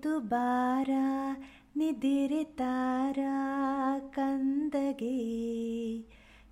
[0.00, 0.90] ಒಯ್ದು ಬಾರ,
[1.76, 3.18] ನಿದಿರೆ ತಾರ,
[4.10, 5.16] ಕಂದಗೆ.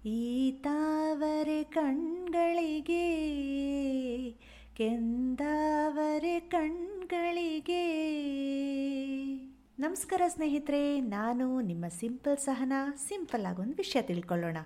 [0.05, 3.07] ಈ ತಾವರೆ ಕಣ್ಗಳಿಗೆ,
[4.77, 7.87] ಕೆಂದಾವರೆ ಕಣ್ಗಳಿಗೆ.
[9.79, 12.73] ನಮಸ್ಕಾರ ಸ್ನೇಹಿತರೆ, ನಾನು ನಿಮ್ಮ ಸಿಂಪಲ್ ಸಹನ,
[13.09, 14.59] ಸಿಂಪಲ್ ಆಗೊಂದು ವಿಷಯ ತಿಳ್ಕೊಳ್ಳೋಣ.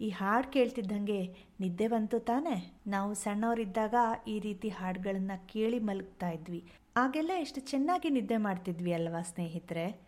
[0.00, 2.80] ಈ ಹಾಡು ಕೇಳ್ತಿದ್ದಂಗೆ ನಿದ್ದೆ ಬಂತು ತಾನೆ.
[2.86, 3.94] ನಾವು ಸಣ್ಣವರಿದ್ದಾಗ
[4.28, 6.68] ಈ ರೀತಿ ಹಾಡುಗಳನ್ನು ಕೇಳಿ ಮಲಗ್ತಾ ಇದ್ವಿ.
[6.96, 10.00] ಆಗೆಲ್ಲ ಎಷ್ಟು ಚೆನ್ನಾಗಿ ನಿದ್ದೆ ಮಾಡ್ತಿದ್ವಿ ಅಲ್ವಾ ಸ್ನೇಹಿತರೆ?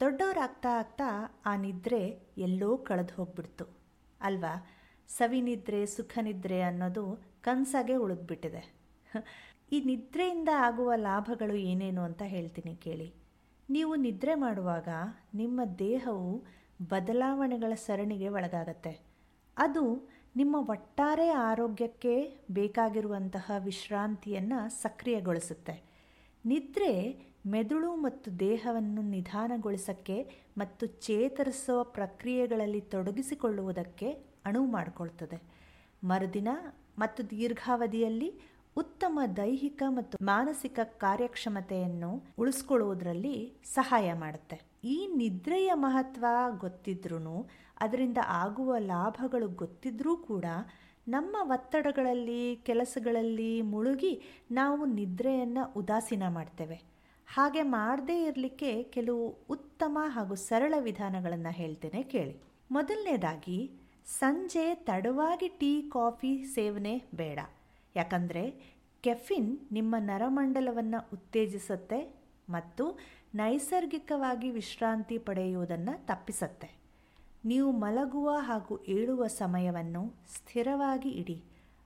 [0.00, 3.76] ದೊಡ್ಡವರಾಗ್ತಾ ಆಗ್ತಾ ಆ ನಿದ್ರೆ ಎಲ್ಲೋ ಕಳೆದು ಹೋಗ್ಬಿಡ್ತು.
[4.20, 4.66] ಅಲ್ವಾ?
[5.08, 8.74] ಸವಿ ನಿದ್ರೆ, ಸುಖ ನಿದ್ರೆ ಅನ್ನೋದು ಕನಸಾಗೆ ಉಳಿದ್ಬಿಟ್ಟಿದೆ.
[9.72, 13.14] ಈ ನಿದ್ರೆಯಿಂದ ಆಗುವ ಲಾಭಗಳು ಏನೇನು ಅಂತ ಹೇಳ್ತೀನಿ ಕೇಳಿ.
[13.70, 14.88] ನೀವು ನಿದ್ರೆ ಮಾಡುವಾಗ
[15.34, 16.44] ನಿಮ್ಮ ದೇಹವು
[16.88, 19.07] ಬದಲಾವಣೆಗಳ ಸರಣಿಗೆ ಒಳಗಾಗತ್ತೆ.
[19.58, 25.74] ಅದು ನಿಮ್ಮ ಒಟ್ಟಾರೆ ಆರೋಗ್ಯಕ್ಕೆ ಬೇಕಾಗಿರುವಂತಹ ವಿಶ್ರಾಂತಿಯನ್ನು ಸಕ್ರಿಯಗೊಳಿಸುತ್ತೆ.
[26.44, 26.92] ನಿದ್ರೆ
[27.46, 34.08] ಮೆದುಳು ಮತ್ತು ದೇಹವನ್ನು ನಿಧಾನಗೊಳಿಸೋಕ್ಕೆ ಮತ್ತು ಚೇತರಿಸುವ ಪ್ರಕ್ರಿಯೆಗಳಲ್ಲಿ ತೊಡಗಿಸಿಕೊಳ್ಳುವುದಕ್ಕೆ
[34.44, 35.42] ಅಣುವು ಮಾಡಿಕೊಳ್ತದೆ.
[36.04, 36.48] ಮರುದಿನ
[36.98, 38.40] ಮತ್ತು ದೀರ್ಘಾವಧಿಯಲ್ಲಿ
[38.76, 44.67] ಉತ್ತಮ ದೈಹಿಕ ಮತ್ತು ಮಾನಸಿಕ ಕಾರ್ಯಕ್ಷಮತೆಯನ್ನು ಉಳಿಸ್ಕೊಳ್ಳುವುದರಲ್ಲಿ ಸಹಾಯ ಮಾಡುತ್ತೆ.
[44.84, 46.26] ಈ ನಿದ್ರೆಯ ಮಹತ್ವ
[46.58, 47.48] ಗೊತ್ತಿದ್ರೂ
[47.80, 50.44] ಅದರಿಂದ ಆಗುವ ಲಾಭಗಳು ಗೊತ್ತಿದ್ರೂ ಕೂಡ
[51.08, 56.82] ನಮ್ಮ ಒತ್ತಡಗಳಲ್ಲಿ, ಕೆಲಸಗಳಲ್ಲಿ ಮುಳುಗಿ ನಾವು ನಿದ್ರೆಯನ್ನು ಉದಾಸೀನ ಮಾಡ್ತೇವೆ.
[57.26, 62.42] ಹಾಗೆ ಮಾಡದೇ ಇರಲಿಕ್ಕೆ ಕೆಲವು ಉತ್ತಮ ಹಾಗೂ ಸರಳ ವಿಧಾನಗಳನ್ನು ಹೇಳ್ತೇನೆ ಕೇಳಿ.
[62.70, 63.70] ಮೊದಲನೇದಾಗಿ,
[64.06, 67.38] ಸಂಜೆ ತಡವಾಗಿ ಟೀ, ಕಾಫಿ ಸೇವನೆ ಬೇಡ.
[67.96, 72.14] ಯಾಕಂದರೆ ಕೆಫಿನ್ ನಿಮ್ಮ ನರಮಂಡಲವನ್ನು ಉತ್ತೇಜಿಸುತ್ತೆ
[72.48, 72.98] ಮತ್ತು
[73.34, 76.70] ನೈಸರ್ಗಿಕವಾಗಿ ವಿಶ್ರಾಂತಿ ಪಡೆಯುವುದನ್ನು ತಪ್ಪಿಸುತ್ತೆ.
[77.44, 81.44] ನೀವು ಮಲಗುವ ಹಾಗೂ ಏಳುವ ಸಮಯವನ್ನು ಸ್ಥಿರವಾಗಿ ಇಡಿ.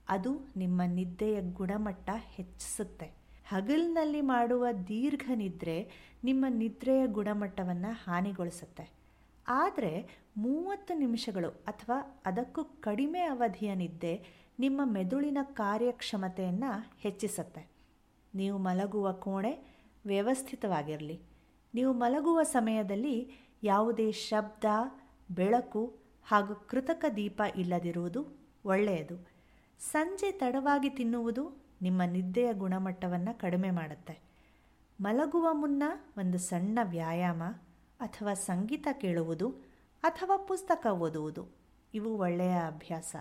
[0.09, 3.11] ಅದು ನಿಮ್ಮ ನಿದ್ದೆಯ ಗುಣಮಟ್ಟ ಹೆಚ್ಚಿಸುತ್ತೆ.
[3.47, 5.91] ಹಗಲಿನಲ್ಲಿ ಮಾಡುವ ದೀರ್ಘ ನಿದ್ರೆ
[6.23, 8.89] ನಿಮ್ಮ ನಿದ್ರೆಯ ಗುಣಮಟ್ಟವನ್ನು ಹಾನಿಗೊಳಿಸುತ್ತೆ.
[9.47, 14.25] ಆದರೆ ಮೂವತ್ತು ನಿಮಿಷಗಳು ಅಥವಾ ಅದಕ್ಕೂ ಕಡಿಮೆ ಅವಧಿಯ ನಿದ್ದೆ
[14.59, 17.67] ನಿಮ್ಮ ಮೆದುಳಿನ ಕಾರ್ಯಕ್ಷಮತೆಯನ್ನು ಹೆಚ್ಚಿಸುತ್ತೆ.
[18.35, 19.63] ನೀವು ಮಲಗುವ ಕೋಣೆ
[20.05, 21.32] ವ್ಯವಸ್ಥಿತವಾಗಿರಲಿ.
[21.73, 23.31] ನೀವು ಮಲಗುವ ಸಮಯದಲ್ಲಿ
[23.63, 24.65] ಯಾವುದೇ ಶಬ್ದ,
[25.31, 28.25] ಬೆಳಕು ಹಾಗೂ ಕೃತಕ ದೀಪ ಇಲ್ಲದಿರುವುದು
[28.65, 29.15] ಒಳ್ಳೆಯದು.
[29.79, 34.19] ಸಂಜೆ ತಡವಾಗಿ ತಿನ್ನುವುದು ನಿಮ್ಮ ನಿದ್ದೆಯ ಗುಣಮಟ್ಟವನ್ನು ಕಡಿಮೆ ಮಾಡುತ್ತೆ.
[35.01, 35.83] ಮಲಗುವ ಮುನ್ನ
[36.17, 37.43] ಒಂದು ಸಣ್ಣ ವ್ಯಾಯಾಮ
[37.99, 39.49] ಅಥವಾ ಸಂಗೀತ ಕೇಳುವುದು
[40.03, 41.47] ಅಥವಾ ಪುಸ್ತಕ ಓದುವುದು,
[41.93, 43.15] ಇವು ಒಳ್ಳೆಯ ಅಭ್ಯಾಸ.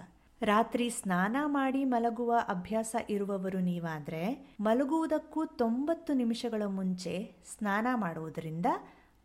[0.44, 8.66] ರಾತ್ರಿ ಸ್ನಾನ ಮಾಡಿ ಮಲಗುವ ಅಭ್ಯಾಸ ಇರುವವರು ನೀವಾದರೆ ಮಲಗುವುದಕ್ಕೂ ತೊಂಬತ್ತು ನಿಮಿಷಗಳ ಮುಂಚೆ ಸ್ನಾನ ಮಾಡುವುದರಿಂದ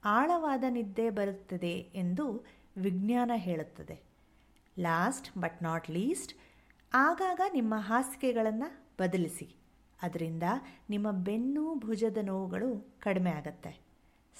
[0.05, 2.45] ಆಳವಾದ ನಿದ್ದೆ ಬರುತ್ತದೆ ಎಂದು
[2.77, 3.99] ವಿಜ್ಞಾನ ಹೇಳುತ್ತದೆ.
[4.79, 6.33] ಲಾಸ್ಟ್ ಬಟ್ ನಾಟ್ ಲೀಸ್ಟ್
[6.93, 9.55] ಆಗಾಗ ನಿಮ್ಮ ಹಾಸಿಗೆಗಳನ್ನು ಬದಲಿಸಿ.
[10.01, 10.43] ಅದರಿಂದ
[10.89, 13.79] ನಿಮ್ಮ ಬೆನ್ನು, ಭುಜದ ನೋವುಗಳು ಕಡಿಮೆ ಆಗುತ್ತೆ.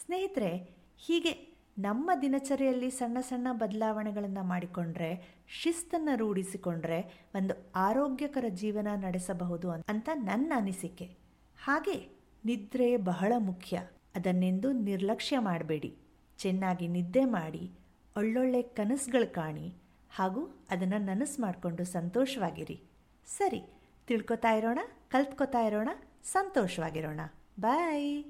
[0.06, 7.02] ಸ್ನೇಹಿತರೆ, ಹೀಗೆ ನಮ್ಮ ದಿನಚರಿಯಲ್ಲಿ ಸಣ್ಣ ಸಣ್ಣ ಬದಲಾವಣೆಗಳನ್ನು ಮಾಡಿಕೊಂಡ್ರೆ, ಶಿಸ್ತನ್ನು ರೂಢಿಸಿಕೊಂಡ್ರೆ
[7.36, 11.06] ಒಂದು ಆರೋಗ್ಯಕರ ಜೀವನ ನಡೆಸಬಹುದು ಅಂತ ನನ್ನ ಅನಿಸಿಕೆ.
[11.64, 13.82] ಹಾಗೆ ನಿದ್ರೆ ಬಹಳ ಮುಖ್ಯ.
[14.16, 15.98] ಅದನ್ನೆಂದು ನಿರ್ಲಕ್ಷ್ಯ ಮಾಡಬೇಡಿ.
[16.38, 17.72] ಚೆನ್ನಾಗಿ ನಿದ್ದೆ ಮಾಡಿ,
[18.18, 19.74] ಒಳ್ಳೊಳ್ಳೆ ಕನಸುಗಳು ಕಾಣಿ,
[20.16, 22.82] ಹಾಗೂ ಅದನ್ನು ನನಸು ಮಾಡಿಕೊಂಡು ಸಂತೋಷವಾಗಿರಿ.
[23.28, 23.62] ಸರಿ,
[24.08, 25.90] ತಿಳ್ಕೊತಾ ಇರೋಣ, ಕಲ್ತ್ಕೊತಾ ಇರೋಣ,
[26.24, 27.20] ಸಂತೋಷವಾಗಿರೋಣ.
[27.60, 28.24] ಬಾಯ್!